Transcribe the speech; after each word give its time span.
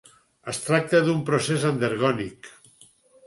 Es 0.53 0.59
tracta 0.69 1.01
d'un 1.09 1.19
procés 1.27 1.67
endergònic. 1.71 2.49